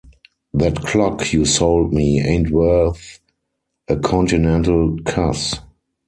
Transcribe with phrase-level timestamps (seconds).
[0.55, 3.19] That clock you sold me ain't worth
[3.87, 5.57] a continental cuss.